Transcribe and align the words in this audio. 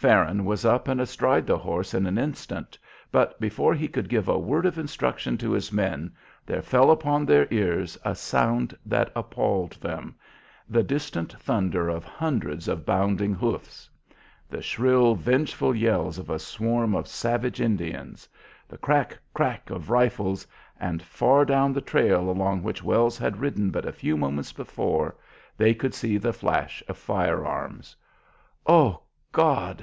Farron 0.00 0.46
was 0.46 0.64
up 0.64 0.88
and 0.88 0.98
astride 0.98 1.46
the 1.46 1.58
horse 1.58 1.92
in 1.92 2.06
an 2.06 2.16
instant, 2.16 2.78
but 3.12 3.38
before 3.38 3.74
he 3.74 3.86
could 3.86 4.08
give 4.08 4.28
a 4.28 4.38
word 4.38 4.64
of 4.64 4.78
instruction 4.78 5.36
to 5.36 5.50
his 5.50 5.70
men, 5.74 6.14
there 6.46 6.62
fell 6.62 6.90
upon 6.90 7.26
their 7.26 7.46
ears 7.50 7.98
a 8.02 8.14
sound 8.14 8.74
that 8.86 9.12
appalled 9.14 9.72
them, 9.72 10.14
the 10.66 10.82
distant 10.82 11.34
thunder 11.38 11.90
of 11.90 12.02
hundreds 12.06 12.66
of 12.66 12.86
bounding 12.86 13.34
hoofs; 13.34 13.90
the 14.48 14.62
shrill, 14.62 15.14
vengeful 15.14 15.74
yells 15.74 16.16
of 16.16 16.30
a 16.30 16.38
swarm 16.38 16.94
of 16.94 17.06
savage 17.06 17.60
Indians; 17.60 18.26
the 18.68 18.78
crack! 18.78 19.18
crack! 19.34 19.68
of 19.68 19.90
rifles; 19.90 20.46
and, 20.80 21.02
far 21.02 21.44
down 21.44 21.74
the 21.74 21.82
trail 21.82 22.30
along 22.30 22.62
which 22.62 22.82
Wells 22.82 23.18
had 23.18 23.36
ridden 23.36 23.68
but 23.70 23.84
a 23.84 23.92
few 23.92 24.16
moments 24.16 24.50
before, 24.54 25.14
they 25.58 25.74
could 25.74 25.92
see 25.92 26.16
the 26.16 26.32
flash 26.32 26.82
of 26.88 26.96
fire 26.96 27.44
arms. 27.44 27.94
"O 28.66 29.02
God! 29.32 29.76